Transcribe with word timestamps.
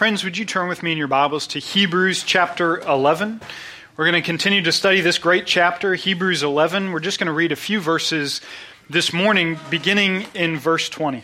Friends, 0.00 0.24
would 0.24 0.38
you 0.38 0.46
turn 0.46 0.66
with 0.66 0.82
me 0.82 0.92
in 0.92 0.96
your 0.96 1.08
Bibles 1.08 1.46
to 1.48 1.58
Hebrews 1.58 2.22
chapter 2.22 2.78
11? 2.80 3.38
We're 3.98 4.10
going 4.10 4.22
to 4.22 4.26
continue 4.26 4.62
to 4.62 4.72
study 4.72 5.02
this 5.02 5.18
great 5.18 5.46
chapter, 5.46 5.94
Hebrews 5.94 6.42
11. 6.42 6.90
We're 6.90 7.00
just 7.00 7.18
going 7.18 7.26
to 7.26 7.34
read 7.34 7.52
a 7.52 7.56
few 7.56 7.80
verses 7.80 8.40
this 8.88 9.12
morning, 9.12 9.58
beginning 9.68 10.24
in 10.32 10.58
verse 10.58 10.88
20. 10.88 11.22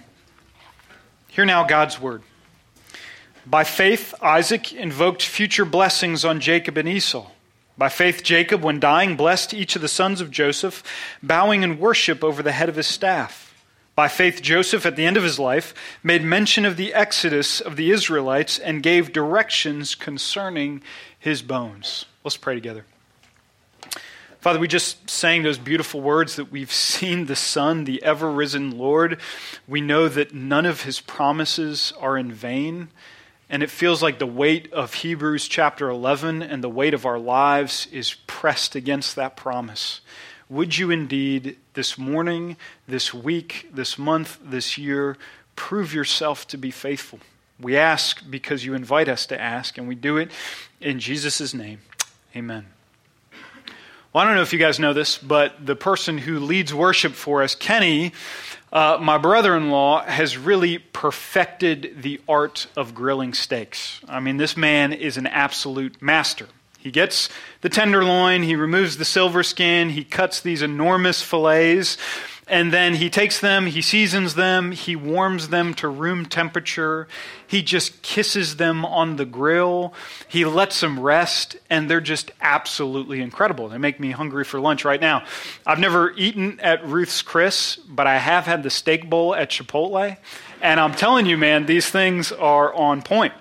Hear 1.29 1.47
now 1.47 1.65
God's 1.65 1.99
word. 1.99 2.23
By 3.47 3.65
faith, 3.65 4.13
Isaac 4.21 4.75
invoked 4.75 5.23
future 5.23 5.65
blessings 5.65 6.23
on 6.27 6.39
Jacob 6.39 6.77
and 6.77 6.87
Esau. 6.87 7.31
By 7.79 7.89
faith, 7.89 8.23
Jacob, 8.23 8.63
when 8.63 8.79
dying, 8.79 9.17
blessed 9.17 9.55
each 9.55 9.75
of 9.75 9.81
the 9.81 9.89
sons 9.89 10.21
of 10.21 10.31
Joseph, 10.31 10.83
bowing 11.23 11.63
in 11.63 11.79
worship 11.79 12.23
over 12.23 12.43
the 12.43 12.53
head 12.53 12.69
of 12.69 12.77
his 12.77 12.87
staff. 12.87 13.46
By 13.97 14.09
faith, 14.09 14.43
Joseph, 14.43 14.85
at 14.85 14.95
the 14.95 15.07
end 15.07 15.17
of 15.17 15.23
his 15.23 15.39
life, 15.39 15.73
made 16.03 16.23
mention 16.23 16.67
of 16.67 16.77
the 16.77 16.93
exodus 16.93 17.63
of 17.63 17.77
the 17.77 17.91
Israelites 17.91 18.59
and 18.59 18.83
gave 18.83 19.11
directions 19.11 19.95
concerning 19.95 20.83
his 21.19 21.41
bones. 21.41 22.05
Let's 22.23 22.37
pray 22.37 22.55
together. 22.55 22.85
Father, 24.39 24.59
we 24.59 24.69
just 24.69 25.09
sang 25.09 25.43
those 25.43 25.57
beautiful 25.57 26.03
words 26.03 26.37
that 26.37 26.53
we've 26.53 26.71
seen 26.91 27.25
the 27.25 27.35
Son, 27.35 27.85
the 27.85 28.03
ever 28.03 28.31
risen 28.31 28.77
Lord. 28.77 29.19
We 29.67 29.81
know 29.81 30.09
that 30.09 30.35
none 30.35 30.67
of 30.67 30.83
his 30.83 31.01
promises 31.01 31.95
are 31.99 32.19
in 32.19 32.31
vain. 32.31 32.89
And 33.49 33.63
it 33.63 33.71
feels 33.71 34.03
like 34.03 34.19
the 34.19 34.27
weight 34.27 34.71
of 34.75 34.93
Hebrews 34.93 35.49
chapter 35.49 35.89
11 35.89 36.43
and 36.43 36.63
the 36.63 36.69
weight 36.69 36.93
of 36.93 37.07
our 37.07 37.19
lives 37.19 37.89
is 37.91 38.13
pressed 38.27 38.75
against 38.75 39.17
that 39.17 39.37
promise. 39.37 40.03
Would 40.49 40.79
you 40.79 40.93
indeed, 40.93 41.57
this 41.75 41.99
morning, 41.99 42.57
this 42.87 43.13
week, 43.13 43.69
this 43.73 43.99
month, 43.99 44.39
this 44.43 44.79
year, 44.79 45.17
prove 45.57 45.93
yourself 45.93 46.47
to 46.49 46.57
be 46.57 46.71
faithful? 46.71 47.19
We 47.59 47.77
ask 47.77 48.23
because 48.31 48.65
you 48.65 48.75
invite 48.75 49.09
us 49.09 49.27
to 49.27 49.41
ask, 49.41 49.77
and 49.77 49.89
we 49.89 49.97
do 49.97 50.19
it 50.19 50.31
in 50.81 51.01
Jesus' 51.01 51.53
name. 51.53 51.81
Amen. 52.37 52.67
Well, 54.13 54.23
I 54.23 54.27
don't 54.29 54.37
know 54.37 54.43
if 54.43 54.53
you 54.53 54.59
guys 54.59 54.79
know 54.79 54.93
this, 54.93 55.19
but 55.19 55.67
the 55.67 55.75
person 55.75 56.17
who 56.17 56.39
leads 56.39 56.73
worship 56.73 57.15
for 57.15 57.43
us, 57.43 57.55
Kenny, 57.55 58.13
uh, 58.73 58.99
my 59.01 59.19
brother 59.19 59.57
in 59.57 59.71
law, 59.71 60.05
has 60.05 60.39
really 60.39 60.79
perfected 60.79 62.03
the 62.03 62.21
art 62.29 62.69
of 62.77 62.95
grilling 62.95 63.35
steaks. 63.35 64.01
I 64.09 64.21
mean, 64.21 64.37
this 64.37 64.57
man 64.57 64.93
is 64.93 65.17
an 65.17 65.27
absolute 65.27 66.01
master. 66.01 66.47
He 66.87 66.93
gets 66.93 67.29
the 67.63 67.69
tenderloin, 67.69 68.45
he 68.45 68.55
removes 68.55 68.97
the 68.97 69.05
silver 69.05 69.43
skin, 69.43 69.91
he 69.91 70.05
cuts 70.05 70.41
these 70.41 70.63
enormous 70.63 71.21
fillets, 71.21 71.99
and 72.47 72.73
then 72.73 72.95
he 72.95 73.11
takes 73.11 73.41
them, 73.41 73.67
he 73.67 73.83
seasons 73.83 74.37
them, 74.37 74.71
he 74.71 74.95
warms 74.95 75.49
them 75.49 75.75
to 75.75 75.89
room 75.89 76.27
temperature, 76.27 77.09
he 77.45 77.61
just 77.61 78.03
kisses 78.03 78.55
them 78.55 78.85
on 78.85 79.17
the 79.17 79.25
grill, 79.25 79.95
he 80.29 80.45
lets 80.45 80.81
them 80.81 81.01
rest, 81.01 81.57
and 81.69 81.91
they're 81.91 82.01
just 82.01 82.31
absolutely 82.41 83.21
incredible. 83.21 83.69
They 83.69 83.79
make 83.79 83.99
me 83.99 84.13
hungry 84.13 84.45
for 84.45 84.61
lunch 84.61 84.85
right 84.85 85.01
now. 85.01 85.25
I've 85.67 85.81
never 85.81 86.13
eaten 86.13 86.61
at 86.61 86.87
Ruth's 86.87 87.21
Chris, 87.21 87.81
but 87.89 88.07
I 88.07 88.19
have 88.19 88.45
had 88.45 88.63
the 88.63 88.71
steak 88.71 89.11
bowl 89.11 89.35
at 89.35 89.51
Chipotle, 89.51 90.17
and 90.63 90.79
I'm 90.79 90.95
telling 90.95 91.27
you, 91.27 91.37
man, 91.37 91.67
these 91.67 91.91
things 91.91 92.31
are 92.31 92.73
on 92.73 93.03
point. 93.03 93.33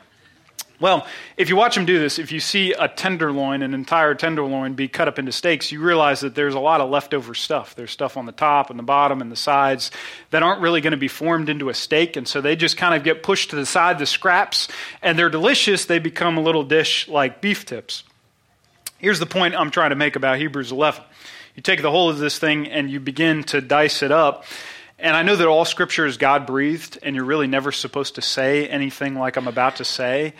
Well, 0.79 1.07
if 1.37 1.47
you 1.47 1.55
watch 1.55 1.75
them 1.75 1.85
do 1.85 1.99
this, 1.99 2.19
if 2.19 2.33
you 2.33 2.41
see 2.41 2.73
a 2.73 2.89
tenderloin, 2.89 3.61
an 3.61 3.73
entire 3.73 4.13
tenderloin 4.13 4.73
be 4.73 4.89
cut 4.89 5.07
up 5.07 5.17
into 5.17 5.31
steaks, 5.31 5.71
you 5.71 5.81
realize 5.81 6.19
that 6.19 6.35
there's 6.35 6.53
a 6.53 6.59
lot 6.59 6.81
of 6.81 6.89
leftover 6.89 7.33
stuff. 7.33 7.75
There's 7.75 7.91
stuff 7.91 8.17
on 8.17 8.25
the 8.25 8.33
top 8.33 8.69
and 8.69 8.77
the 8.77 8.83
bottom 8.83 9.21
and 9.21 9.31
the 9.31 9.37
sides 9.37 9.89
that 10.31 10.43
aren't 10.43 10.61
really 10.61 10.81
going 10.81 10.91
to 10.91 10.97
be 10.97 11.07
formed 11.07 11.47
into 11.47 11.69
a 11.69 11.73
steak, 11.73 12.17
and 12.17 12.27
so 12.27 12.41
they 12.41 12.57
just 12.57 12.75
kind 12.75 12.93
of 12.93 13.03
get 13.03 13.23
pushed 13.23 13.51
to 13.51 13.55
the 13.55 13.65
side, 13.65 13.99
the 13.99 14.05
scraps, 14.05 14.67
and 15.01 15.17
they're 15.17 15.29
delicious. 15.29 15.85
They 15.85 15.99
become 15.99 16.37
a 16.37 16.41
little 16.41 16.63
dish 16.63 17.07
like 17.07 17.39
beef 17.39 17.65
tips. 17.65 18.03
Here's 18.97 19.19
the 19.19 19.25
point 19.25 19.55
I'm 19.55 19.71
trying 19.71 19.91
to 19.91 19.95
make 19.95 20.15
about 20.15 20.39
Hebrews 20.39 20.71
11. 20.71 21.03
You 21.55 21.61
take 21.61 21.81
the 21.81 21.91
whole 21.91 22.09
of 22.09 22.17
this 22.17 22.37
thing 22.37 22.67
and 22.67 22.89
you 22.89 22.99
begin 22.99 23.43
to 23.45 23.61
dice 23.61 24.03
it 24.03 24.11
up. 24.11 24.43
And 24.97 25.15
I 25.15 25.23
know 25.23 25.35
that 25.35 25.47
all 25.47 25.65
scripture 25.65 26.05
is 26.05 26.17
God 26.17 26.45
breathed, 26.45 26.99
and 27.03 27.15
you're 27.15 27.25
really 27.25 27.47
never 27.47 27.71
supposed 27.71 28.15
to 28.15 28.21
say 28.21 28.67
anything 28.67 29.15
like 29.15 29.35
I'm 29.35 29.47
about 29.47 29.77
to 29.77 29.85
say. 29.85 30.33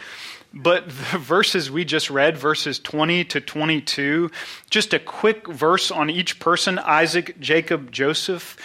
But 0.53 0.85
the 1.11 1.17
verses 1.17 1.69
we 1.69 1.83
just 1.83 2.09
read, 2.09 2.37
verses 2.37 2.79
20 2.79 3.25
to 3.25 3.41
22, 3.41 4.31
just 4.69 4.93
a 4.93 4.99
quick 4.99 5.47
verse 5.47 5.91
on 5.91 6.09
each 6.09 6.39
person 6.39 6.79
Isaac, 6.79 7.39
Jacob, 7.39 7.91
Joseph, 7.91 8.57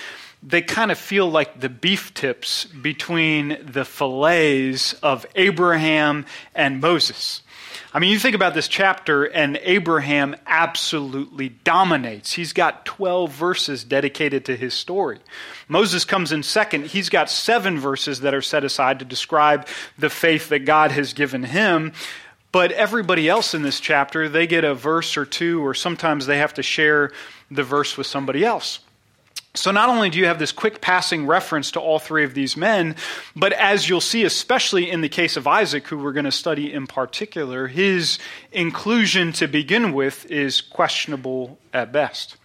they 0.43 0.62
kind 0.62 0.91
of 0.91 0.99
feel 0.99 1.31
like 1.31 1.61
the 1.61 1.69
beef 1.69 2.15
tips 2.15 2.65
between 2.65 3.59
the 3.62 3.84
fillets 3.84 4.95
of 4.95 5.27
Abraham 5.34 6.25
and 6.55 6.81
Moses. 6.81 7.43
I 7.93 7.99
mean, 7.99 8.12
you 8.12 8.21
think 8.21 8.37
about 8.37 8.55
this 8.55 8.69
chapter, 8.69 9.25
and 9.25 9.59
Abraham 9.62 10.37
absolutely 10.47 11.49
dominates. 11.49 12.33
He's 12.33 12.53
got 12.53 12.84
12 12.84 13.33
verses 13.33 13.83
dedicated 13.83 14.45
to 14.45 14.56
his 14.56 14.75
story. 14.75 15.19
Moses 15.67 16.05
comes 16.05 16.31
in 16.31 16.45
second. 16.45 16.87
He's 16.87 17.09
got 17.09 17.28
seven 17.28 17.81
verses 17.81 18.21
that 18.21 18.33
are 18.33 18.43
set 18.43 18.62
aside 18.62 19.01
to 19.01 19.05
describe 19.05 19.67
the 19.99 20.09
faith 20.09 20.51
that 20.51 20.61
God 20.61 20.93
has 20.93 21.15
given 21.15 21.43
him. 21.43 21.93
But 22.53 22.71
everybody 22.73 23.28
else 23.28 23.55
in 23.55 23.62
this 23.62 23.81
chapter, 23.81 24.28
they 24.28 24.47
get 24.47 24.62
a 24.62 24.75
verse 24.75 25.17
or 25.17 25.25
two, 25.25 25.65
or 25.65 25.75
sometimes 25.75 26.27
they 26.27 26.39
have 26.39 26.55
to 26.55 26.62
share 26.62 27.11
the 27.51 27.65
verse 27.65 27.97
with 27.97 28.07
somebody 28.07 28.45
else. 28.45 28.78
So, 29.55 29.72
not 29.72 29.88
only 29.88 30.11
do 30.11 30.19
you 30.19 30.27
have 30.27 30.38
this 30.38 30.53
quick 30.53 30.81
passing 30.81 31.27
reference 31.27 31.72
to 31.72 31.81
all 31.81 31.99
three 31.99 32.22
of 32.22 32.34
these 32.34 32.56
men, 32.56 32.94
but 33.34 33.53
as 33.53 33.88
you'll 33.88 34.00
see, 34.00 34.22
especially 34.25 34.88
in 34.88 35.00
the 35.00 35.09
case 35.09 35.37
of 35.37 35.49
Isaac, 35.49 35.88
who 35.88 35.99
we're 35.99 36.12
going 36.12 36.25
to 36.25 36.31
study 36.31 36.72
in 36.72 36.87
particular, 36.87 37.66
his 37.66 38.21
inclusion 38.53 39.33
to 39.33 39.49
begin 39.49 39.93
with 39.93 40.31
is 40.31 40.60
questionable 40.60 41.59
at 41.72 41.91
best. 41.91 42.37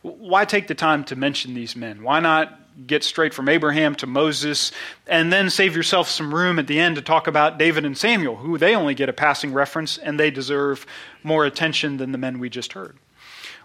Why 0.00 0.46
take 0.46 0.66
the 0.66 0.74
time 0.74 1.04
to 1.04 1.16
mention 1.16 1.52
these 1.52 1.76
men? 1.76 2.02
Why 2.02 2.20
not 2.20 2.58
get 2.86 3.04
straight 3.04 3.34
from 3.34 3.48
Abraham 3.48 3.94
to 3.96 4.06
Moses 4.06 4.72
and 5.06 5.32
then 5.32 5.50
save 5.50 5.76
yourself 5.76 6.08
some 6.08 6.34
room 6.34 6.58
at 6.58 6.66
the 6.66 6.80
end 6.80 6.96
to 6.96 7.02
talk 7.02 7.26
about 7.26 7.58
David 7.58 7.84
and 7.84 7.96
Samuel, 7.96 8.36
who 8.36 8.56
they 8.58 8.74
only 8.74 8.94
get 8.94 9.08
a 9.10 9.12
passing 9.12 9.52
reference 9.52 9.98
and 9.98 10.18
they 10.18 10.30
deserve 10.30 10.86
more 11.22 11.44
attention 11.44 11.98
than 11.98 12.12
the 12.12 12.18
men 12.18 12.38
we 12.38 12.48
just 12.48 12.72
heard? 12.72 12.96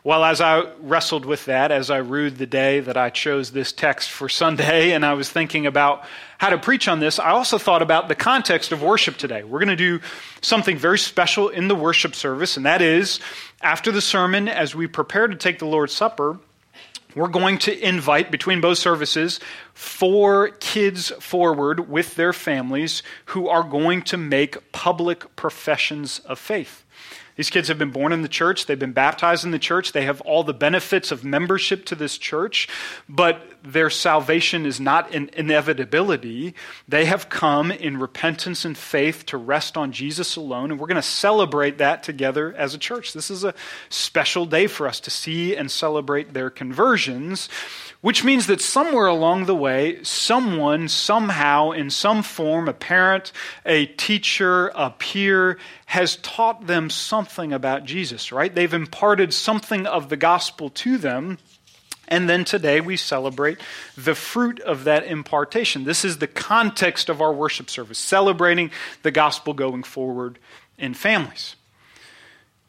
Well, 0.01 0.23
as 0.23 0.39
I 0.39 0.63
wrestled 0.79 1.25
with 1.25 1.43
that, 1.45 1.73
as 1.73 1.89
I 1.89 1.97
rued 1.97 2.37
the 2.37 2.45
day 2.45 2.79
that 2.79 2.95
I 2.95 3.09
chose 3.09 3.51
this 3.51 3.73
text 3.73 4.09
for 4.09 4.29
Sunday, 4.29 4.91
and 4.91 5.05
I 5.05 5.13
was 5.13 5.29
thinking 5.29 5.65
about 5.65 6.05
how 6.37 6.51
to 6.51 6.57
preach 6.57 6.87
on 6.87 7.01
this, 7.01 7.19
I 7.19 7.31
also 7.31 7.57
thought 7.57 7.81
about 7.81 8.07
the 8.07 8.15
context 8.15 8.71
of 8.71 8.81
worship 8.81 9.17
today. 9.17 9.43
We're 9.43 9.59
going 9.59 9.67
to 9.67 9.75
do 9.75 9.99
something 10.41 10.77
very 10.77 10.97
special 10.97 11.49
in 11.49 11.67
the 11.67 11.75
worship 11.75 12.15
service, 12.15 12.55
and 12.55 12.65
that 12.65 12.81
is 12.81 13.19
after 13.61 13.91
the 13.91 14.01
sermon, 14.01 14.47
as 14.47 14.73
we 14.73 14.87
prepare 14.87 15.27
to 15.27 15.35
take 15.35 15.59
the 15.59 15.65
Lord's 15.65 15.93
Supper, 15.93 16.39
we're 17.13 17.27
going 17.27 17.57
to 17.59 17.77
invite 17.77 18.31
between 18.31 18.61
both 18.61 18.77
services 18.77 19.41
four 19.73 20.49
kids 20.59 21.09
forward 21.19 21.89
with 21.89 22.15
their 22.15 22.31
families 22.31 23.03
who 23.25 23.49
are 23.49 23.63
going 23.63 24.03
to 24.03 24.17
make 24.17 24.71
public 24.71 25.35
professions 25.35 26.19
of 26.19 26.39
faith. 26.39 26.85
These 27.39 27.51
kids 27.51 27.69
have 27.69 27.77
been 27.77 27.91
born 27.91 28.11
in 28.11 28.21
the 28.21 28.27
church, 28.27 28.65
they've 28.65 28.77
been 28.77 28.91
baptized 28.91 29.45
in 29.45 29.51
the 29.51 29.59
church, 29.59 29.93
they 29.93 30.03
have 30.03 30.19
all 30.19 30.43
the 30.43 30.53
benefits 30.53 31.09
of 31.09 31.23
membership 31.23 31.85
to 31.85 31.95
this 31.95 32.17
church, 32.17 32.67
but 33.07 33.41
their 33.63 33.89
salvation 33.89 34.65
is 34.65 34.81
not 34.81 35.15
an 35.15 35.29
inevitability. 35.31 36.53
They 36.85 37.05
have 37.05 37.29
come 37.29 37.71
in 37.71 37.95
repentance 37.95 38.65
and 38.65 38.77
faith 38.77 39.25
to 39.27 39.37
rest 39.37 39.77
on 39.77 39.93
Jesus 39.93 40.35
alone, 40.35 40.69
and 40.69 40.81
we're 40.81 40.87
going 40.87 40.97
to 40.97 41.01
celebrate 41.01 41.77
that 41.77 42.03
together 42.03 42.53
as 42.57 42.73
a 42.73 42.77
church. 42.77 43.13
This 43.13 43.31
is 43.31 43.45
a 43.45 43.53
special 43.87 44.45
day 44.45 44.67
for 44.67 44.85
us 44.85 44.99
to 44.99 45.09
see 45.09 45.55
and 45.55 45.71
celebrate 45.71 46.33
their 46.33 46.49
conversions 46.49 47.47
which 48.01 48.23
means 48.23 48.47
that 48.47 48.61
somewhere 48.61 49.07
along 49.07 49.45
the 49.45 49.55
way, 49.55 50.01
someone, 50.03 50.87
somehow, 50.87 51.71
in 51.71 51.89
some 51.89 52.23
form, 52.23 52.69
a 52.69 52.73
parent, 52.73 53.33
a 53.65 53.87
teacher, 53.87 54.71
a 54.73 54.89
peer, 54.89 55.57
has 55.85 56.15
taught 56.17 56.65
them 56.65 56.89
something 56.89 57.28
about 57.37 57.85
Jesus, 57.85 58.31
right? 58.31 58.53
They've 58.53 58.73
imparted 58.73 59.33
something 59.33 59.85
of 59.85 60.09
the 60.09 60.17
gospel 60.17 60.69
to 60.71 60.97
them. 60.97 61.37
And 62.07 62.27
then 62.27 62.43
today 62.43 62.81
we 62.81 62.97
celebrate 62.97 63.59
the 63.95 64.15
fruit 64.15 64.59
of 64.61 64.83
that 64.85 65.03
impartation. 65.05 65.83
This 65.83 66.03
is 66.03 66.17
the 66.17 66.27
context 66.27 67.07
of 67.07 67.21
our 67.21 67.31
worship 67.31 67.69
service, 67.69 67.99
celebrating 67.99 68.71
the 69.03 69.11
gospel 69.11 69.53
going 69.53 69.83
forward 69.83 70.39
in 70.77 70.93
families 70.93 71.55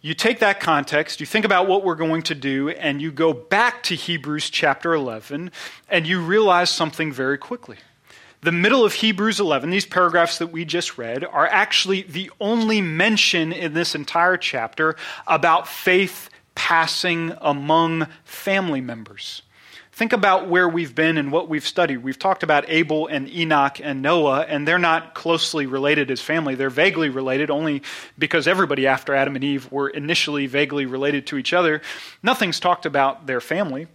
you 0.02 0.14
take 0.14 0.38
that 0.38 0.60
context, 0.60 1.20
you 1.20 1.26
think 1.26 1.44
about 1.44 1.66
what 1.66 1.84
we're 1.84 1.94
going 1.94 2.22
to 2.22 2.34
do, 2.34 2.70
and 2.70 3.02
you 3.02 3.12
go 3.12 3.32
back 3.32 3.82
to 3.84 3.94
Hebrews 3.94 4.48
chapter 4.48 4.94
11, 4.94 5.50
and 5.88 6.06
you 6.06 6.20
realize 6.20 6.70
something 6.70 7.12
very 7.12 7.36
quickly. 7.36 7.76
The 8.42 8.52
middle 8.52 8.86
of 8.86 8.94
Hebrews 8.94 9.38
11, 9.38 9.68
these 9.68 9.84
paragraphs 9.84 10.38
that 10.38 10.46
we 10.46 10.64
just 10.64 10.96
read, 10.96 11.24
are 11.24 11.46
actually 11.46 12.02
the 12.02 12.30
only 12.40 12.80
mention 12.80 13.52
in 13.52 13.74
this 13.74 13.94
entire 13.94 14.38
chapter 14.38 14.96
about 15.26 15.68
faith 15.68 16.30
passing 16.54 17.34
among 17.42 18.06
family 18.24 18.80
members. 18.80 19.42
Think 19.92 20.14
about 20.14 20.48
where 20.48 20.66
we've 20.66 20.94
been 20.94 21.18
and 21.18 21.30
what 21.30 21.50
we've 21.50 21.66
studied. 21.66 21.98
We've 21.98 22.18
talked 22.18 22.42
about 22.42 22.64
Abel 22.68 23.08
and 23.08 23.28
Enoch 23.28 23.78
and 23.82 24.00
Noah, 24.00 24.46
and 24.48 24.66
they're 24.66 24.78
not 24.78 25.14
closely 25.14 25.66
related 25.66 26.10
as 26.10 26.22
family. 26.22 26.54
They're 26.54 26.70
vaguely 26.70 27.10
related 27.10 27.50
only 27.50 27.82
because 28.18 28.48
everybody 28.48 28.86
after 28.86 29.14
Adam 29.14 29.34
and 29.36 29.44
Eve 29.44 29.70
were 29.70 29.90
initially 29.90 30.46
vaguely 30.46 30.86
related 30.86 31.26
to 31.26 31.36
each 31.36 31.52
other. 31.52 31.82
Nothing's 32.22 32.58
talked 32.58 32.86
about 32.86 33.26
their 33.26 33.42
family. 33.42 33.88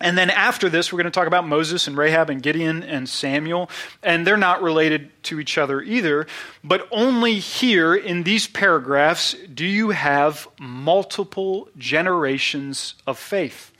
And 0.00 0.16
then 0.16 0.30
after 0.30 0.70
this, 0.70 0.92
we're 0.92 0.98
going 0.98 1.04
to 1.04 1.10
talk 1.10 1.26
about 1.26 1.46
Moses 1.46 1.86
and 1.86 1.96
Rahab 1.96 2.30
and 2.30 2.42
Gideon 2.42 2.82
and 2.82 3.08
Samuel. 3.08 3.68
And 4.02 4.26
they're 4.26 4.36
not 4.36 4.62
related 4.62 5.10
to 5.24 5.38
each 5.38 5.58
other 5.58 5.82
either. 5.82 6.26
But 6.64 6.88
only 6.90 7.38
here 7.38 7.94
in 7.94 8.22
these 8.22 8.46
paragraphs 8.46 9.36
do 9.52 9.66
you 9.66 9.90
have 9.90 10.48
multiple 10.58 11.68
generations 11.76 12.94
of 13.06 13.18
faith. 13.18 13.72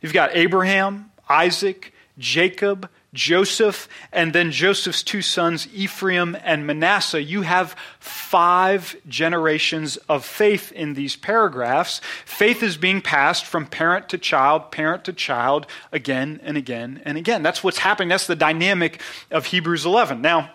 You've 0.00 0.12
got 0.12 0.34
Abraham, 0.34 1.12
Isaac, 1.28 1.92
Jacob, 2.18 2.88
Joseph, 3.12 3.88
and 4.12 4.32
then 4.32 4.52
Joseph's 4.52 5.02
two 5.02 5.22
sons, 5.22 5.66
Ephraim 5.72 6.36
and 6.44 6.66
Manasseh. 6.66 7.22
You 7.22 7.42
have 7.42 7.74
five 7.98 8.96
generations 9.08 9.96
of 10.08 10.24
faith 10.24 10.70
in 10.72 10.94
these 10.94 11.16
paragraphs. 11.16 12.00
Faith 12.24 12.62
is 12.62 12.76
being 12.76 13.00
passed 13.00 13.44
from 13.44 13.66
parent 13.66 14.08
to 14.10 14.18
child, 14.18 14.70
parent 14.70 15.04
to 15.04 15.12
child, 15.12 15.66
again 15.90 16.40
and 16.44 16.56
again 16.56 17.02
and 17.04 17.18
again. 17.18 17.42
That's 17.42 17.64
what's 17.64 17.78
happening. 17.78 18.08
That's 18.08 18.28
the 18.28 18.36
dynamic 18.36 19.00
of 19.30 19.46
Hebrews 19.46 19.84
11. 19.84 20.22
Now, 20.22 20.50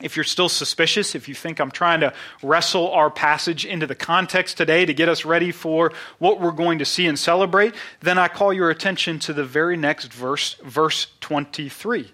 if 0.00 0.14
you're 0.14 0.24
still 0.24 0.50
suspicious, 0.50 1.14
if 1.14 1.26
you 1.26 1.34
think 1.34 1.58
I'm 1.58 1.70
trying 1.70 2.00
to 2.00 2.12
wrestle 2.42 2.90
our 2.90 3.10
passage 3.10 3.64
into 3.64 3.86
the 3.86 3.94
context 3.94 4.58
today 4.58 4.84
to 4.84 4.92
get 4.92 5.08
us 5.08 5.24
ready 5.24 5.52
for 5.52 5.92
what 6.18 6.38
we're 6.38 6.50
going 6.52 6.78
to 6.80 6.84
see 6.84 7.06
and 7.06 7.18
celebrate, 7.18 7.74
then 8.00 8.18
I 8.18 8.28
call 8.28 8.52
your 8.52 8.68
attention 8.68 9.18
to 9.20 9.32
the 9.32 9.44
very 9.44 9.76
next 9.76 10.12
verse, 10.12 10.54
verse 10.62 11.06
23. 11.20 12.12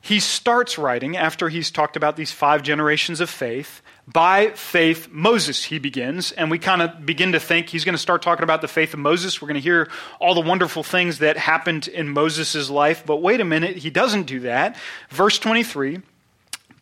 He 0.00 0.18
starts 0.18 0.76
writing 0.76 1.16
after 1.16 1.48
he's 1.48 1.70
talked 1.70 1.96
about 1.96 2.16
these 2.16 2.32
five 2.32 2.64
generations 2.64 3.20
of 3.20 3.30
faith. 3.30 3.80
By 4.08 4.50
faith, 4.50 5.08
Moses, 5.12 5.62
he 5.62 5.78
begins, 5.78 6.32
and 6.32 6.50
we 6.50 6.58
kind 6.58 6.82
of 6.82 7.06
begin 7.06 7.30
to 7.30 7.38
think 7.38 7.68
he's 7.68 7.84
going 7.84 7.94
to 7.94 7.98
start 8.02 8.20
talking 8.20 8.42
about 8.42 8.60
the 8.60 8.66
faith 8.66 8.92
of 8.92 8.98
Moses. 8.98 9.40
We're 9.40 9.46
going 9.46 9.54
to 9.54 9.60
hear 9.60 9.88
all 10.18 10.34
the 10.34 10.40
wonderful 10.40 10.82
things 10.82 11.20
that 11.20 11.36
happened 11.36 11.86
in 11.86 12.08
Moses' 12.08 12.68
life, 12.68 13.06
but 13.06 13.18
wait 13.18 13.40
a 13.40 13.44
minute, 13.44 13.76
he 13.76 13.90
doesn't 13.90 14.24
do 14.24 14.40
that. 14.40 14.76
Verse 15.08 15.38
23 15.38 16.00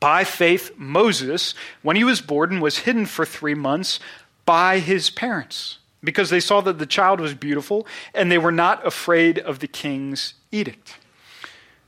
by 0.01 0.25
faith, 0.25 0.73
Moses, 0.77 1.55
when 1.83 1.97
he 1.97 2.05
was 2.05 2.23
born, 2.23 2.61
was 2.61 2.79
hidden 2.79 3.07
for 3.07 3.27
three 3.27 3.55
months 3.55 4.01
by 4.47 4.79
his 4.79 5.11
parents 5.11 5.79
because 6.03 6.31
they 6.31 6.41
saw 6.41 6.63
that 6.63 6.79
the 6.79 6.87
child 6.87 7.21
was 7.21 7.35
beautiful 7.35 7.87
and 8.15 8.33
they 8.33 8.39
were 8.39 8.51
not 8.51 8.87
afraid 8.87 9.39
of 9.39 9.59
the 9.59 9.69
king's 9.69 10.35
edict. 10.51 10.97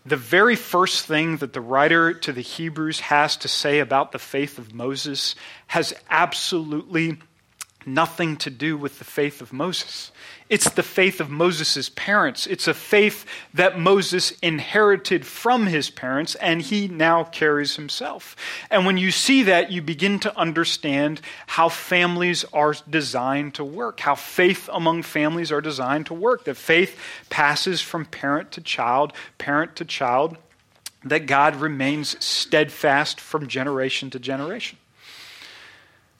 The 0.05 0.17
very 0.17 0.56
first 0.56 1.06
thing 1.06 1.38
that 1.38 1.53
the 1.53 1.61
writer 1.61 2.12
to 2.12 2.32
the 2.32 2.41
Hebrews 2.41 3.00
has 3.00 3.37
to 3.38 3.49
say 3.49 3.79
about 3.79 4.12
the 4.12 4.19
faith 4.19 4.58
of 4.58 4.75
Moses 4.75 5.35
has 5.69 5.94
absolutely 6.11 7.19
nothing 7.87 8.37
to 8.38 8.50
do 8.50 8.76
with 8.76 8.99
the 8.99 9.05
faith 9.05 9.40
of 9.40 9.52
Moses. 9.52 10.12
It's 10.49 10.69
the 10.69 10.82
faith 10.82 11.20
of 11.20 11.31
Moses' 11.31 11.88
parents. 11.88 12.46
It's 12.46 12.69
a 12.69 12.75
faith 12.75 13.25
that 13.55 13.79
Moses 13.79 14.32
inherited 14.43 15.25
from 15.25 15.67
his 15.67 15.88
parents 15.88 16.34
and 16.34 16.61
he 16.61 16.88
now 16.88 17.25
carries 17.25 17.76
himself. 17.76 18.37
And 18.70 18.84
when 18.84 18.99
you 18.99 19.11
see 19.11 19.44
that, 19.44 19.73
you 19.73 19.81
begin 19.81 20.19
to 20.20 20.38
understand 20.38 21.20
how 21.46 21.69
families 21.69 22.44
are 22.52 22.75
designed 22.90 23.55
to 23.55 23.64
work, 23.64 24.00
how 24.00 24.14
faith 24.14 24.69
among 24.73 25.02
families 25.02 25.50
are 25.50 25.62
designed 25.62 26.06
to 26.06 26.14
work. 26.14 26.44
That 26.44 26.56
faith 26.56 26.99
passes 27.31 27.81
from 27.81 28.05
parent 28.05 28.52
to 28.52 28.61
child, 28.61 29.12
parent 29.38 29.76
to 29.76 29.84
child, 29.84 30.37
that 31.05 31.26
God 31.26 31.56
remains 31.56 32.23
steadfast 32.25 33.20
from 33.20 33.46
generation 33.46 34.11
to 34.11 34.19
generation. 34.19 34.79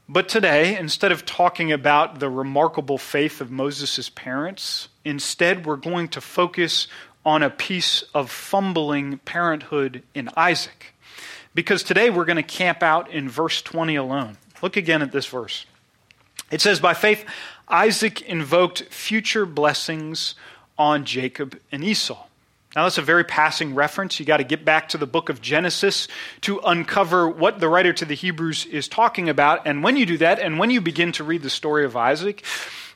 But 0.09 0.29
today, 0.29 0.77
instead 0.77 1.13
of 1.13 1.25
talking 1.25 1.73
about 1.73 2.19
the 2.19 2.29
remarkable 2.29 2.99
faith 2.99 3.41
of 3.41 3.51
Moses' 3.51 4.09
parents, 4.09 4.89
instead 5.05 5.65
we're 5.65 5.77
going 5.77 6.09
to 6.09 6.21
focus 6.21 6.89
on 7.25 7.43
a 7.43 7.51
piece 7.51 8.03
of 8.15 8.31
fumbling 8.31 9.19
parenthood 9.19 10.03
in 10.15 10.29
Isaac. 10.37 10.95
Because 11.55 11.83
today 11.83 12.11
we're 12.11 12.25
going 12.25 12.37
to 12.37 12.43
camp 12.43 12.83
out 12.83 13.11
in 13.11 13.29
verse 13.29 13.63
20 13.63 13.95
alone. 13.95 14.39
Look 14.61 14.77
again 14.77 15.03
at 15.03 15.13
this 15.13 15.27
verse. 15.27 15.67
It 16.51 16.61
says, 16.61 16.81
By 16.81 16.95
faith, 16.95 17.25
Isaac 17.69 18.23
invoked 18.23 18.85
future 18.85 19.47
blessings 19.47 20.35
on 20.79 21.05
Jacob 21.05 21.59
and 21.71 21.85
Esau. 21.85 22.27
Now, 22.75 22.85
that's 22.85 22.99
a 22.99 23.03
very 23.03 23.25
passing 23.25 23.75
reference. 23.75 24.19
You 24.19 24.25
got 24.25 24.39
to 24.39 24.45
get 24.45 24.65
back 24.65 24.89
to 24.91 24.99
the 24.99 25.07
book 25.07 25.29
of 25.29 25.43
Genesis 25.43 26.09
to 26.43 26.59
uncover 26.61 27.29
what 27.29 27.61
the 27.61 27.69
writer 27.69 27.93
to 27.93 28.05
the 28.05 28.15
Hebrews 28.15 28.65
is 28.67 28.89
talking 28.89 29.29
about. 29.29 29.67
And 29.67 29.83
when 29.83 29.97
you 29.97 30.07
do 30.07 30.19
that, 30.19 30.39
and 30.39 30.59
when 30.59 30.71
you 30.71 30.81
begin 30.81 31.13
to 31.13 31.25
read 31.25 31.43
the 31.43 31.51
story 31.51 31.85
of 31.85 31.97
Isaac, 31.97 32.43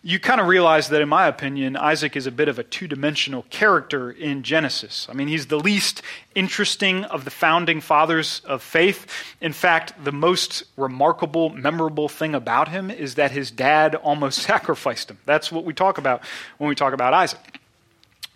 you 0.03 0.21
kind 0.21 0.41
of 0.41 0.47
realize 0.47 0.89
that, 0.91 1.03
in 1.03 1.09
my 1.09 1.27
opinion, 1.27 1.77
Isaac 1.77 2.17
is 2.17 2.27
a 2.27 2.31
bit 2.31 2.49
of 2.49 2.59
a 2.59 2.63
two 2.63 2.87
dimensional 2.87 3.43
character 3.51 4.11
in 4.11 4.45
Genesis. 4.45 5.07
I 5.11 5.15
mean, 5.15 5.29
he's 5.29 5.47
the 5.47 5.59
least 5.59 6.01
interesting 6.35 7.05
of 7.05 7.25
the 7.25 7.31
founding 7.31 7.81
fathers 7.81 8.41
of 8.45 8.63
faith. 8.63 9.07
In 9.41 9.53
fact, 9.53 9.93
the 10.03 10.13
most 10.13 10.65
remarkable, 10.77 11.51
memorable 11.51 12.09
thing 12.09 12.35
about 12.35 12.69
him 12.69 12.91
is 12.91 13.17
that 13.17 13.33
his 13.33 13.51
dad 13.51 13.95
almost 13.97 14.39
sacrificed 14.43 15.11
him. 15.11 15.19
That's 15.27 15.53
what 15.53 15.65
we 15.65 15.75
talk 15.75 15.99
about 15.99 16.23
when 16.59 16.69
we 16.69 16.77
talk 16.77 16.95
about 16.95 17.13
Isaac. 17.13 17.61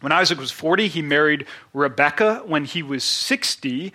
When 0.00 0.12
Isaac 0.12 0.38
was 0.38 0.50
40, 0.50 0.88
he 0.88 1.02
married 1.02 1.46
Rebekah. 1.74 2.42
When 2.46 2.64
he 2.64 2.82
was 2.82 3.04
60, 3.04 3.92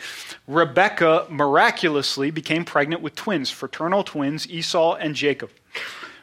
Rebekah 0.48 1.28
miraculously 1.30 2.30
became 2.30 2.64
pregnant 2.64 3.02
with 3.02 3.16
twins, 3.16 3.50
fraternal 3.50 4.04
twins, 4.04 4.48
Esau 4.48 4.96
and 4.96 5.16
Jacob. 5.16 5.50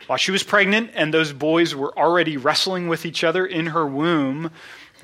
While 0.06 0.18
she 0.18 0.30
was 0.30 0.44
pregnant 0.44 0.90
and 0.94 1.12
those 1.12 1.32
boys 1.32 1.74
were 1.74 1.96
already 1.98 2.36
wrestling 2.36 2.86
with 2.88 3.04
each 3.04 3.24
other 3.24 3.44
in 3.44 3.68
her 3.68 3.86
womb, 3.86 4.50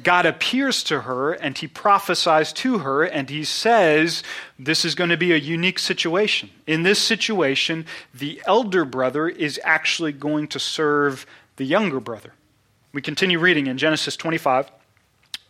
God 0.02 0.26
appears 0.26 0.84
to 0.84 1.00
her 1.00 1.32
and 1.32 1.58
he 1.58 1.66
prophesies 1.66 2.52
to 2.54 2.78
her 2.78 3.02
and 3.02 3.28
he 3.28 3.42
says, 3.42 4.22
This 4.58 4.84
is 4.84 4.94
going 4.94 5.10
to 5.10 5.16
be 5.16 5.32
a 5.32 5.36
unique 5.36 5.80
situation. 5.80 6.50
In 6.68 6.84
this 6.84 7.00
situation, 7.00 7.84
the 8.14 8.40
elder 8.46 8.84
brother 8.84 9.28
is 9.28 9.60
actually 9.64 10.12
going 10.12 10.46
to 10.48 10.60
serve 10.60 11.26
the 11.56 11.64
younger 11.64 11.98
brother. 11.98 12.32
We 12.92 13.02
continue 13.02 13.38
reading 13.38 13.66
in 13.66 13.76
Genesis 13.76 14.16
25. 14.16 14.70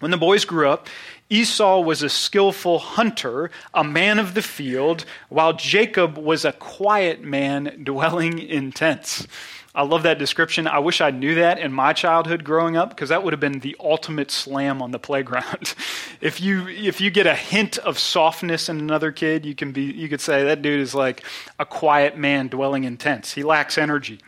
When 0.01 0.11
the 0.11 0.17
boys 0.17 0.45
grew 0.45 0.69
up, 0.69 0.89
Esau 1.31 1.81
was 1.81 2.03
a 2.03 2.09
skillful 2.09 2.79
hunter, 2.79 3.51
a 3.75 3.85
man 3.85 4.19
of 4.19 4.35
the 4.35 4.43
field, 4.43 5.05
while 5.29 5.53
Jacob 5.53 6.17
was 6.19 6.45
a 6.45 6.53
quiet 6.53 7.23
man 7.23 7.81
dwelling 7.85 8.39
in 8.39 8.73
tents. 8.73 9.27
I 9.75 9.83
love 9.83 10.03
that 10.03 10.19
description. 10.19 10.67
I 10.67 10.81
wish 10.81 11.01
I 11.01 11.11
knew 11.11 11.37
that 11.37 11.59
in 11.61 11.73
my 11.73 11.93
childhood 11.93 12.43
growing 12.43 12.77
up 12.77 12.91
because 12.91 13.11
that 13.11 13.23
would 13.23 13.33
have 13.33 13.41
been 13.41 13.61
the 13.61 13.77
ultimate 13.79 14.31
slam 14.31 14.83
on 14.83 14.91
the 14.91 14.99
playground. 14.99 15.75
if 16.21 16.41
you 16.41 16.67
if 16.67 17.01
you 17.01 17.11
get 17.11 17.29
a 17.29 17.35
hint 17.35 17.79
of 17.79 17.99
softness 17.99 18.69
in 18.69 18.81
another 18.81 19.13
kid, 19.13 19.47
you 19.47 19.55
can 19.55 19.71
be 19.71 19.83
you 19.83 20.09
could 20.09 20.21
say 20.21 20.43
that 20.45 20.63
dude 20.63 20.81
is 20.81 20.95
like 20.95 21.23
a 21.61 21.65
quiet 21.65 22.17
man 22.17 22.49
dwelling 22.49 22.85
in 22.85 22.97
tents. 22.97 23.33
He 23.33 23.45
lacks 23.45 23.79
energy. 23.79 24.19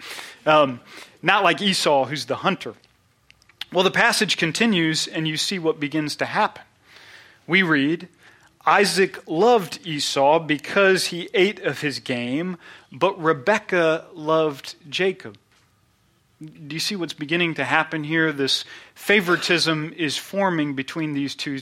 Um, 0.46 0.80
not 1.22 1.42
like 1.42 1.60
Esau, 1.60 2.04
who's 2.04 2.26
the 2.26 2.36
hunter. 2.36 2.74
Well, 3.72 3.84
the 3.84 3.90
passage 3.92 4.36
continues, 4.36 5.06
and 5.06 5.28
you 5.28 5.36
see 5.36 5.58
what 5.58 5.78
begins 5.78 6.16
to 6.16 6.26
happen. 6.26 6.62
We 7.46 7.62
read, 7.62 8.08
Isaac 8.66 9.18
loved 9.28 9.78
Esau 9.86 10.40
because 10.40 11.06
he 11.06 11.28
ate 11.32 11.60
of 11.60 11.80
his 11.80 12.00
game, 12.00 12.58
but 12.90 13.20
Rebekah 13.22 14.06
loved 14.12 14.74
Jacob. 14.88 15.38
Do 16.40 16.74
you 16.74 16.80
see 16.80 16.96
what's 16.96 17.12
beginning 17.12 17.54
to 17.54 17.64
happen 17.64 18.02
here? 18.02 18.32
This 18.32 18.64
favoritism 18.94 19.94
is 19.96 20.16
forming 20.16 20.74
between 20.74 21.12
these 21.12 21.34
two 21.34 21.60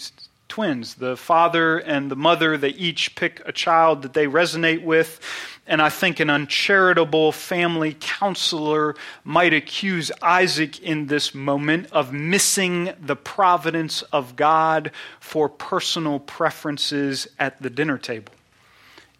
twins. 0.48 0.94
The 0.94 1.16
father 1.16 1.78
and 1.78 2.10
the 2.10 2.16
mother, 2.16 2.56
they 2.56 2.70
each 2.70 3.14
pick 3.14 3.42
a 3.44 3.52
child 3.52 4.02
that 4.02 4.14
they 4.14 4.26
resonate 4.26 4.82
with. 4.82 5.20
And 5.66 5.82
I 5.82 5.90
think 5.90 6.18
an 6.18 6.30
uncharitable 6.30 7.32
family 7.32 7.96
counselor 8.00 8.96
might 9.22 9.52
accuse 9.52 10.10
Isaac 10.22 10.80
in 10.80 11.06
this 11.06 11.34
moment 11.34 11.92
of 11.92 12.12
missing 12.12 12.94
the 13.00 13.16
providence 13.16 14.02
of 14.02 14.34
God 14.34 14.92
for 15.20 15.48
personal 15.48 16.20
preferences 16.20 17.28
at 17.38 17.60
the 17.60 17.68
dinner 17.70 17.98
table. 17.98 18.32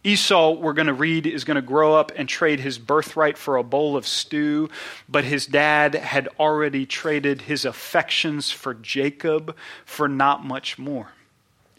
Esau, 0.04 0.52
we're 0.52 0.73
going 0.73 0.87
to 0.87 0.94
read, 0.94 1.26
is 1.26 1.44
going 1.44 1.56
to 1.56 1.62
grow 1.62 1.94
up 1.94 2.12
and 2.16 2.28
trade 2.28 2.61
his 2.61 2.78
birthright 2.78 3.37
for 3.37 3.56
a 3.56 3.64
bowl 3.64 3.97
of 3.97 4.06
stew, 4.06 4.70
but 5.08 5.25
his 5.25 5.44
dad 5.44 5.94
had 5.97 6.28
already 6.38 6.87
traded 6.87 7.42
his 7.42 7.64
affections 7.64 8.50
for 8.50 8.73
Jacob 8.75 9.54
for 9.85 10.08
not 10.08 10.44
much 10.44 10.78
more. 10.78 11.08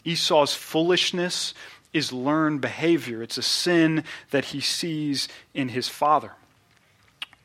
Esau's 0.04 0.54
foolishness 0.54 1.54
is 1.92 2.12
learned 2.12 2.60
behavior, 2.60 3.22
it's 3.22 3.38
a 3.38 3.42
sin 3.42 4.04
that 4.30 4.46
he 4.46 4.60
sees 4.60 5.28
in 5.54 5.70
his 5.70 5.88
father. 5.88 6.32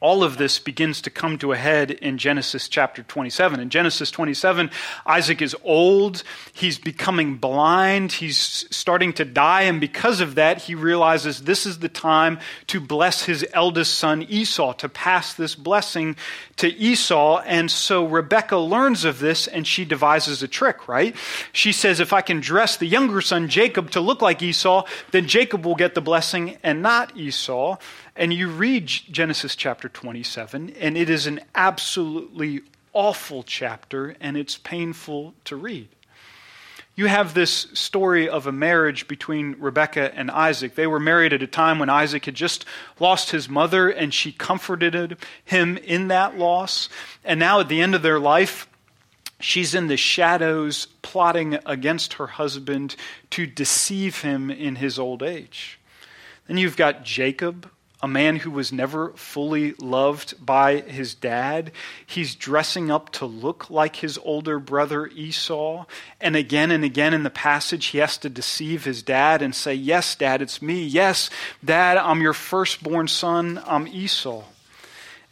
All 0.02 0.26
of 0.26 0.38
this 0.38 0.60
begins 0.60 1.02
to 1.04 1.10
come 1.10 1.38
to 1.38 1.54
a 1.54 1.56
head 1.56 1.90
in 1.90 2.18
Genesis 2.18 2.68
chapter 2.68 3.02
27. 3.02 3.62
In 3.62 3.70
Genesis 3.70 4.12
27, 4.12 4.70
Isaac 5.06 5.42
is 5.42 5.56
old. 5.64 6.22
He's 6.52 6.78
becoming 6.78 7.38
blind. 7.38 8.12
He's 8.12 8.38
starting 8.38 9.14
to 9.14 9.24
die. 9.24 9.62
And 9.64 9.80
because 9.80 10.20
of 10.20 10.36
that, 10.36 10.64
he 10.64 10.76
realizes 10.76 11.44
this 11.44 11.66
is 11.66 11.80
the 11.80 11.88
time 11.88 12.40
to 12.68 12.82
bless 12.82 13.24
his 13.24 13.46
eldest 13.54 13.94
son 13.94 14.24
Esau, 14.24 14.74
to 14.74 14.90
pass 14.90 15.34
this 15.34 15.56
blessing 15.56 16.18
to 16.58 16.68
Esau. 16.68 17.40
And 17.46 17.72
so 17.72 18.06
Rebekah 18.06 18.58
learns 18.58 19.06
of 19.06 19.20
this 19.20 19.48
and 19.48 19.66
she 19.66 19.86
devises 19.86 20.44
a 20.44 20.48
trick, 20.50 20.90
right? 20.90 21.16
She 21.54 21.72
says, 21.72 22.02
if 22.02 22.12
I 22.12 22.20
can 22.20 22.42
dress 22.42 22.76
the 22.76 22.86
younger 22.86 23.22
son 23.22 23.48
Jacob 23.48 23.92
to 23.92 24.02
look 24.02 24.22
like 24.22 24.42
Esau, 24.42 24.86
then 25.12 25.26
Jacob 25.26 25.66
will 25.66 25.76
get 25.76 25.96
the 25.96 26.02
blessing 26.02 26.58
and 26.64 26.82
not 26.82 27.16
Esau. 27.16 27.78
And 28.16 28.34
you 28.34 28.50
read 28.50 28.88
Genesis 28.88 29.58
chapter 29.58 29.90
27, 29.90 30.70
and 30.80 30.98
it 30.98 31.10
is 31.10 31.28
an 31.28 31.42
absolutely 31.54 32.62
awful 32.94 33.44
chapter, 33.44 34.16
and 34.22 34.38
it's 34.38 34.58
painful 34.58 35.34
to 35.44 35.58
read. 35.58 35.90
You 36.96 37.08
have 37.08 37.34
this 37.34 37.68
story 37.74 38.30
of 38.30 38.48
a 38.48 38.54
marriage 38.54 39.10
between 39.10 39.58
Rebekah 39.60 40.16
and 40.16 40.32
Isaac. 40.32 40.76
They 40.76 40.88
were 40.88 41.00
married 41.00 41.34
at 41.34 41.44
a 41.44 41.48
time 41.48 41.78
when 41.78 41.90
Isaac 41.90 42.24
had 42.24 42.36
just 42.36 42.64
lost 43.02 43.32
his 43.32 43.50
mother, 43.50 43.90
and 43.90 44.14
she 44.14 44.32
comforted 44.32 45.18
him 45.44 45.76
in 45.76 46.08
that 46.08 46.38
loss. 46.38 46.88
And 47.26 47.38
now, 47.38 47.60
at 47.60 47.68
the 47.68 47.82
end 47.82 47.96
of 47.96 48.02
their 48.02 48.20
life, 48.20 48.70
she's 49.42 49.76
in 49.76 49.88
the 49.88 49.98
shadows 49.98 50.88
plotting 51.02 51.58
against 51.66 52.14
her 52.14 52.28
husband 52.28 52.96
to 53.32 53.46
deceive 53.46 54.22
him 54.22 54.50
in 54.50 54.78
his 54.78 54.98
old 54.98 55.22
age. 55.22 55.82
Then 56.48 56.56
you've 56.56 56.78
got 56.78 57.04
Jacob, 57.04 57.70
a 58.06 58.08
man 58.08 58.36
who 58.36 58.52
was 58.52 58.72
never 58.72 59.10
fully 59.14 59.74
loved 59.80 60.46
by 60.46 60.76
his 60.82 61.16
dad. 61.16 61.72
He's 62.06 62.36
dressing 62.36 62.92
up 62.92 63.10
to 63.14 63.26
look 63.26 63.72
like 63.72 63.96
his 63.96 64.20
older 64.20 64.60
brother 64.60 65.08
Esau. 65.08 65.86
And 66.22 66.36
again 66.36 66.70
and 66.70 66.84
again 66.84 67.16
in 67.16 67.24
the 67.24 67.32
passage, 67.32 67.88
he 67.88 67.98
has 67.98 68.20
to 68.20 68.30
deceive 68.30 68.86
his 68.86 69.02
dad 69.02 69.42
and 69.42 69.56
say, 69.56 69.74
Yes, 69.74 70.14
dad, 70.14 70.44
it's 70.44 70.62
me. 70.62 70.86
Yes, 70.86 71.32
dad, 71.64 71.98
I'm 71.98 72.22
your 72.22 72.34
firstborn 72.34 73.08
son. 73.08 73.60
I'm 73.66 73.88
Esau. 73.88 74.44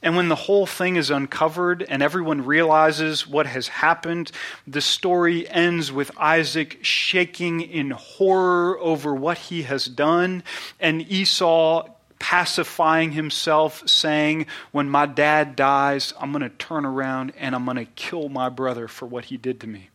And 0.01 0.17
when 0.17 0.27
the 0.27 0.35
whole 0.35 0.65
thing 0.65 0.95
is 0.95 1.11
uncovered 1.11 1.83
and 1.83 2.01
everyone 2.01 2.43
realizes 2.43 3.27
what 3.27 3.45
has 3.45 3.67
happened, 3.67 4.31
the 4.67 4.81
story 4.81 5.47
ends 5.47 5.91
with 5.91 6.11
Isaac 6.17 6.79
shaking 6.81 7.61
in 7.61 7.91
horror 7.91 8.79
over 8.79 9.13
what 9.13 9.37
he 9.37 9.61
has 9.63 9.85
done, 9.85 10.43
and 10.79 11.01
Esau 11.09 11.87
pacifying 12.23 13.11
himself, 13.11 13.83
saying, 13.85 14.45
When 14.71 14.89
my 14.89 15.05
dad 15.05 15.57
dies, 15.57 16.13
I'm 16.21 16.31
going 16.31 16.41
to 16.41 16.47
turn 16.49 16.85
around 16.85 17.33
and 17.37 17.53
I'm 17.53 17.65
going 17.65 17.75
to 17.75 17.83
kill 17.83 18.29
my 18.29 18.47
brother 18.47 18.87
for 18.87 19.05
what 19.05 19.25
he 19.25 19.35
did 19.35 19.59
to 19.59 19.67
me. 19.67 19.89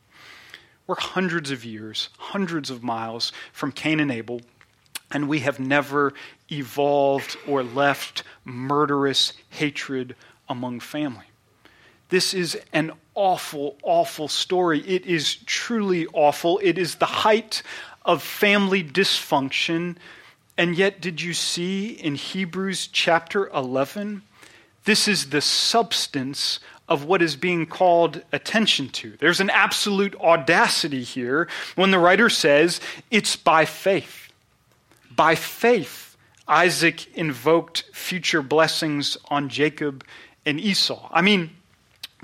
We're 0.87 0.97
hundreds 1.01 1.51
of 1.51 1.65
years, 1.65 2.11
hundreds 2.19 2.69
of 2.69 2.83
miles 2.83 3.33
from 3.51 3.73
Cain 3.73 3.99
and 3.99 4.11
Abel, 4.11 4.43
and 5.11 5.27
we 5.27 5.39
have 5.39 5.59
never 5.59 6.13
evolved 6.53 7.39
or 7.47 7.63
left 7.63 8.25
murderous 8.45 9.33
hatred 9.49 10.15
among 10.51 10.81
family. 10.81 11.25
This 12.11 12.35
is 12.35 12.61
an 12.75 12.93
awful, 13.15 13.79
awful 13.83 14.29
story. 14.29 14.87
It 14.87 15.07
is 15.07 15.37
truly 15.47 16.07
awful. 16.13 16.61
It 16.63 16.77
is 16.77 16.97
the 16.97 17.07
height 17.07 17.63
of 18.05 18.23
family 18.23 18.85
dysfunction 18.85 19.97
and 20.59 20.77
yet, 20.77 21.01
did 21.01 21.23
you 21.23 21.35
see 21.35 21.91
in 21.91 22.17
Hebrews 22.17 22.89
chapter 22.89 23.49
11? 23.51 24.23
This 24.85 25.07
is 25.07 25.31
the 25.31 25.41
substance 25.41 26.59
of 26.89 27.05
what 27.05 27.23
is 27.23 27.37
being 27.37 27.65
called 27.65 28.23
attention 28.33 28.89
to. 28.89 29.17
There's 29.21 29.39
an 29.39 29.51
absolute 29.51 30.17
audacity 30.17 31.05
here 31.05 31.47
when 31.77 31.93
the 31.93 31.99
writer 32.01 32.29
says 32.29 32.81
it's 33.11 33.37
by 33.37 33.67
faith. 33.67 34.33
By 35.15 35.37
faith, 35.37 36.17
Isaac 36.49 37.15
invoked 37.15 37.85
future 37.93 38.43
blessings 38.43 39.17
on 39.29 39.51
Jacob 39.51 40.05
and 40.45 40.59
Esau. 40.59 41.09
I 41.13 41.23
mean, 41.23 41.51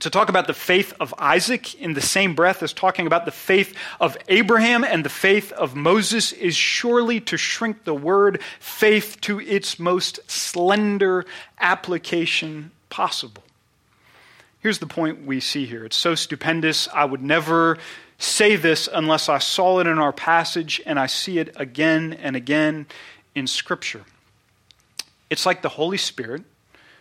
to 0.00 0.10
talk 0.10 0.28
about 0.28 0.46
the 0.46 0.54
faith 0.54 0.92
of 0.98 1.14
Isaac 1.18 1.74
in 1.76 1.94
the 1.94 2.00
same 2.00 2.34
breath 2.34 2.62
as 2.62 2.72
talking 2.72 3.06
about 3.06 3.24
the 3.24 3.30
faith 3.30 3.76
of 4.00 4.16
Abraham 4.28 4.82
and 4.82 5.04
the 5.04 5.10
faith 5.10 5.52
of 5.52 5.76
Moses 5.76 6.32
is 6.32 6.56
surely 6.56 7.20
to 7.20 7.36
shrink 7.36 7.84
the 7.84 7.94
word 7.94 8.40
faith 8.58 9.20
to 9.22 9.40
its 9.40 9.78
most 9.78 10.18
slender 10.28 11.24
application 11.60 12.72
possible. 12.90 13.44
Here's 14.60 14.78
the 14.78 14.86
point 14.86 15.26
we 15.26 15.40
see 15.40 15.66
here. 15.66 15.84
It's 15.84 15.96
so 15.96 16.14
stupendous. 16.14 16.88
I 16.88 17.04
would 17.04 17.22
never 17.22 17.78
say 18.18 18.56
this 18.56 18.88
unless 18.92 19.28
I 19.28 19.38
saw 19.38 19.80
it 19.80 19.86
in 19.86 19.98
our 19.98 20.12
passage, 20.12 20.80
and 20.86 20.98
I 20.98 21.06
see 21.06 21.38
it 21.38 21.52
again 21.56 22.14
and 22.14 22.34
again 22.34 22.86
in 23.34 23.46
Scripture. 23.46 24.02
It's 25.28 25.44
like 25.44 25.62
the 25.62 25.68
Holy 25.68 25.98
Spirit 25.98 26.42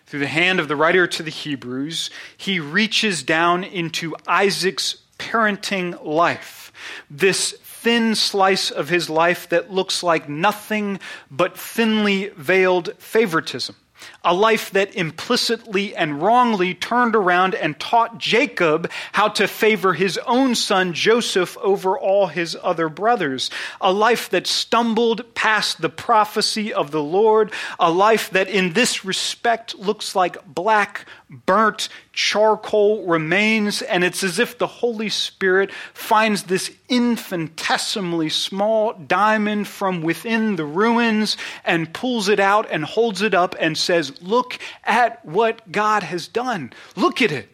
through 0.05 0.19
the 0.19 0.27
hand 0.27 0.59
of 0.59 0.67
the 0.67 0.75
writer 0.75 1.07
to 1.07 1.23
the 1.23 1.31
Hebrews, 1.31 2.09
he 2.35 2.59
reaches 2.59 3.23
down 3.23 3.63
into 3.63 4.15
Isaac's 4.27 4.97
parenting 5.17 6.03
life. 6.05 6.71
This 7.09 7.53
thin 7.63 8.15
slice 8.15 8.71
of 8.71 8.89
his 8.89 9.09
life 9.09 9.49
that 9.49 9.71
looks 9.71 10.03
like 10.03 10.29
nothing 10.29 10.99
but 11.29 11.57
thinly 11.57 12.29
veiled 12.29 12.95
favoritism 12.97 13.75
a 14.23 14.33
life 14.33 14.71
that 14.71 14.95
implicitly 14.95 15.95
and 15.95 16.21
wrongly 16.21 16.73
turned 16.73 17.15
around 17.15 17.55
and 17.55 17.79
taught 17.79 18.17
Jacob 18.17 18.89
how 19.11 19.27
to 19.27 19.47
favor 19.47 19.93
his 19.93 20.17
own 20.25 20.55
son 20.55 20.93
Joseph 20.93 21.57
over 21.57 21.97
all 21.97 22.27
his 22.27 22.57
other 22.63 22.89
brothers, 22.89 23.49
a 23.81 23.91
life 23.91 24.29
that 24.29 24.47
stumbled 24.47 25.35
past 25.35 25.81
the 25.81 25.89
prophecy 25.89 26.73
of 26.73 26.91
the 26.91 27.03
Lord, 27.03 27.51
a 27.79 27.91
life 27.91 28.29
that 28.31 28.47
in 28.47 28.73
this 28.73 29.03
respect 29.03 29.75
looks 29.75 30.15
like 30.15 30.37
black, 30.45 31.05
burnt 31.45 31.89
charcoal 32.13 33.05
remains, 33.07 33.81
and 33.81 34.03
it's 34.03 34.23
as 34.23 34.37
if 34.37 34.57
the 34.57 34.67
Holy 34.67 35.09
Spirit 35.09 35.71
finds 35.93 36.43
this 36.43 36.71
infinitesimally 36.87 38.29
small 38.29 38.93
diamond 38.93 39.67
from 39.67 40.01
within 40.01 40.55
the 40.55 40.65
ruins 40.65 41.35
and 41.65 41.91
pulls 41.91 42.29
it 42.29 42.39
out 42.39 42.67
and 42.69 42.85
holds 42.85 43.23
it 43.23 43.33
up 43.33 43.55
and 43.59 43.75
says, 43.75 44.12
Look 44.21 44.59
at 44.83 45.23
what 45.25 45.71
God 45.71 46.03
has 46.03 46.27
done. 46.27 46.73
Look 46.95 47.21
at 47.21 47.31
it. 47.31 47.49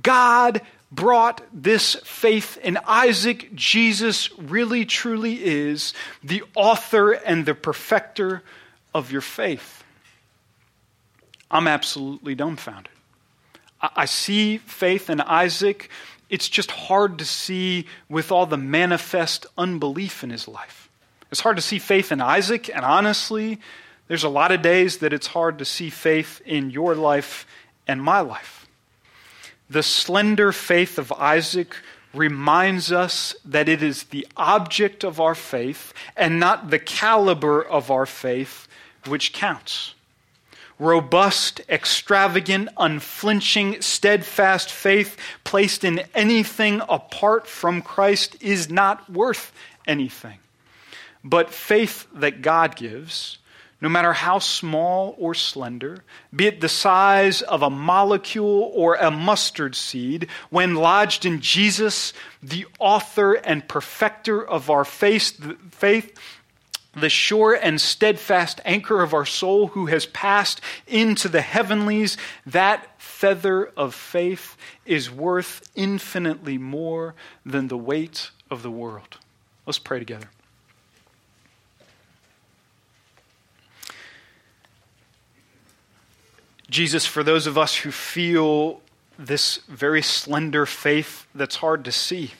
God 0.00 0.60
brought 0.90 1.42
this 1.52 1.96
faith 1.96 2.58
in 2.62 2.78
Isaac. 2.86 3.54
Jesus 3.54 4.30
really, 4.38 4.84
truly 4.84 5.44
is 5.44 5.92
the 6.22 6.42
author 6.54 7.12
and 7.12 7.44
the 7.46 7.54
perfecter 7.54 8.42
of 8.94 9.12
your 9.12 9.20
faith. 9.20 9.84
I'm 11.50 11.66
absolutely 11.66 12.34
dumbfounded. 12.34 12.92
I 13.80 14.06
see 14.06 14.58
faith 14.58 15.08
in 15.08 15.20
Isaac. 15.20 15.88
It's 16.28 16.48
just 16.48 16.70
hard 16.70 17.18
to 17.18 17.24
see 17.24 17.86
with 18.08 18.32
all 18.32 18.44
the 18.44 18.56
manifest 18.56 19.46
unbelief 19.56 20.24
in 20.24 20.30
his 20.30 20.48
life. 20.48 20.88
It's 21.30 21.40
hard 21.40 21.56
to 21.56 21.62
see 21.62 21.78
faith 21.78 22.10
in 22.10 22.20
Isaac, 22.20 22.74
and 22.74 22.84
honestly, 22.84 23.60
there's 24.08 24.24
a 24.24 24.28
lot 24.28 24.52
of 24.52 24.62
days 24.62 24.98
that 24.98 25.12
it's 25.12 25.28
hard 25.28 25.58
to 25.58 25.64
see 25.64 25.90
faith 25.90 26.40
in 26.44 26.70
your 26.70 26.94
life 26.94 27.46
and 27.86 28.02
my 28.02 28.20
life. 28.20 28.66
The 29.70 29.82
slender 29.82 30.50
faith 30.50 30.98
of 30.98 31.12
Isaac 31.12 31.76
reminds 32.14 32.90
us 32.90 33.36
that 33.44 33.68
it 33.68 33.82
is 33.82 34.04
the 34.04 34.26
object 34.36 35.04
of 35.04 35.20
our 35.20 35.34
faith 35.34 35.92
and 36.16 36.40
not 36.40 36.70
the 36.70 36.78
caliber 36.78 37.62
of 37.62 37.90
our 37.90 38.06
faith 38.06 38.66
which 39.06 39.32
counts 39.32 39.94
robust, 40.78 41.60
extravagant, 41.68 42.68
unflinching, 42.76 43.82
steadfast 43.82 44.70
faith 44.70 45.16
placed 45.44 45.84
in 45.84 46.00
anything 46.14 46.80
apart 46.88 47.46
from 47.46 47.82
Christ 47.82 48.36
is 48.40 48.70
not 48.70 49.10
worth 49.10 49.52
anything. 49.86 50.38
But 51.24 51.50
faith 51.50 52.06
that 52.14 52.42
God 52.42 52.76
gives, 52.76 53.38
no 53.80 53.88
matter 53.88 54.12
how 54.12 54.40
small 54.40 55.14
or 55.18 55.34
slender, 55.34 56.02
be 56.34 56.46
it 56.46 56.60
the 56.60 56.68
size 56.68 57.42
of 57.42 57.62
a 57.62 57.70
molecule 57.70 58.72
or 58.74 58.96
a 58.96 59.10
mustard 59.10 59.76
seed, 59.76 60.26
when 60.50 60.74
lodged 60.74 61.24
in 61.24 61.40
Jesus, 61.40 62.12
the 62.42 62.66
author 62.80 63.34
and 63.34 63.68
perfecter 63.68 64.44
of 64.44 64.68
our 64.68 64.84
faith, 64.84 65.38
the 66.94 67.08
sure 67.08 67.54
and 67.54 67.80
steadfast 67.80 68.60
anchor 68.64 69.00
of 69.00 69.14
our 69.14 69.26
soul 69.26 69.68
who 69.68 69.86
has 69.86 70.06
passed 70.06 70.60
into 70.88 71.28
the 71.28 71.42
heavenlies, 71.42 72.16
that 72.44 73.00
feather 73.00 73.66
of 73.76 73.94
faith 73.94 74.56
is 74.86 75.08
worth 75.08 75.70
infinitely 75.76 76.58
more 76.58 77.14
than 77.46 77.68
the 77.68 77.78
weight 77.78 78.30
of 78.50 78.64
the 78.64 78.70
world. 78.70 79.18
Let's 79.66 79.78
pray 79.78 80.00
together. 80.00 80.30
Jesus, 86.70 87.06
for 87.06 87.22
those 87.22 87.46
of 87.46 87.56
us 87.56 87.76
who 87.76 87.90
feel 87.90 88.80
this 89.18 89.58
very 89.68 90.02
slender 90.02 90.66
faith 90.66 91.26
that's 91.34 91.56
hard 91.56 91.84
to 91.86 91.92
see, 91.92 92.32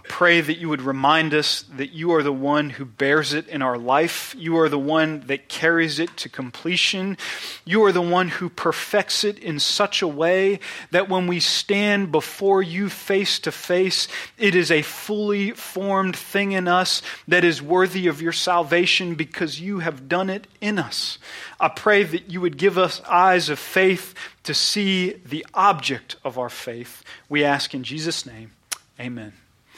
I 0.00 0.08
pray 0.08 0.40
that 0.40 0.56
you 0.56 0.70
would 0.70 0.80
remind 0.80 1.34
us 1.34 1.60
that 1.76 1.92
you 1.92 2.14
are 2.14 2.22
the 2.22 2.32
one 2.32 2.70
who 2.70 2.86
bears 2.86 3.34
it 3.34 3.46
in 3.48 3.60
our 3.60 3.76
life. 3.76 4.34
You 4.38 4.58
are 4.58 4.70
the 4.70 4.78
one 4.78 5.20
that 5.26 5.50
carries 5.50 5.98
it 5.98 6.16
to 6.18 6.30
completion. 6.30 7.18
You 7.66 7.84
are 7.84 7.92
the 7.92 8.00
one 8.00 8.28
who 8.28 8.48
perfects 8.48 9.24
it 9.24 9.38
in 9.38 9.58
such 9.58 10.00
a 10.00 10.08
way 10.08 10.60
that 10.90 11.10
when 11.10 11.26
we 11.26 11.38
stand 11.38 12.10
before 12.10 12.62
you 12.62 12.88
face 12.88 13.38
to 13.40 13.52
face, 13.52 14.08
it 14.38 14.54
is 14.54 14.70
a 14.70 14.80
fully 14.80 15.50
formed 15.50 16.16
thing 16.16 16.52
in 16.52 16.66
us 16.66 17.02
that 17.28 17.44
is 17.44 17.60
worthy 17.60 18.06
of 18.06 18.22
your 18.22 18.32
salvation 18.32 19.16
because 19.16 19.60
you 19.60 19.80
have 19.80 20.08
done 20.08 20.30
it 20.30 20.46
in 20.62 20.78
us. 20.78 21.18
I 21.60 21.68
pray 21.68 22.04
that 22.04 22.30
you 22.30 22.40
would 22.40 22.56
give 22.56 22.78
us 22.78 23.02
eyes 23.02 23.50
of 23.50 23.58
faith 23.58 24.14
to 24.44 24.54
see 24.54 25.10
the 25.26 25.44
object 25.52 26.16
of 26.24 26.38
our 26.38 26.48
faith. 26.48 27.04
We 27.28 27.44
ask 27.44 27.74
in 27.74 27.84
Jesus' 27.84 28.24
name. 28.24 28.52
Amen. 28.98 29.34